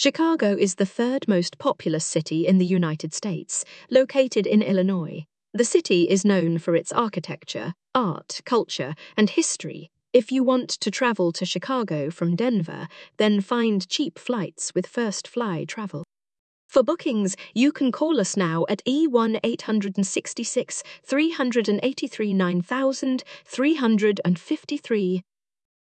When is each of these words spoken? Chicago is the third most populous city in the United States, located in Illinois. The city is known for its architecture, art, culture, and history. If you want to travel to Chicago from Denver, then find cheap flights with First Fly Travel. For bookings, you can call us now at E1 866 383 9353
Chicago 0.00 0.56
is 0.56 0.76
the 0.76 0.86
third 0.86 1.26
most 1.26 1.58
populous 1.58 2.04
city 2.04 2.46
in 2.46 2.58
the 2.58 2.64
United 2.64 3.12
States, 3.12 3.64
located 3.90 4.46
in 4.46 4.62
Illinois. 4.62 5.24
The 5.52 5.64
city 5.64 6.08
is 6.08 6.24
known 6.24 6.58
for 6.58 6.76
its 6.76 6.92
architecture, 6.92 7.74
art, 7.96 8.40
culture, 8.44 8.94
and 9.16 9.28
history. 9.28 9.90
If 10.12 10.30
you 10.30 10.44
want 10.44 10.70
to 10.70 10.92
travel 10.92 11.32
to 11.32 11.44
Chicago 11.44 12.10
from 12.10 12.36
Denver, 12.36 12.86
then 13.16 13.40
find 13.40 13.88
cheap 13.88 14.20
flights 14.20 14.72
with 14.72 14.86
First 14.86 15.26
Fly 15.26 15.64
Travel. 15.64 16.04
For 16.68 16.84
bookings, 16.84 17.34
you 17.52 17.72
can 17.72 17.90
call 17.90 18.20
us 18.20 18.36
now 18.36 18.66
at 18.68 18.84
E1 18.86 19.40
866 19.42 20.84
383 21.02 22.34
9353 22.34 25.22